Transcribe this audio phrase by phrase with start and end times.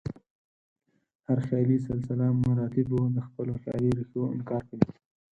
[1.27, 4.89] هر خیالي سلسله مراتبو د خپلو خیالي ریښو انکار کوي.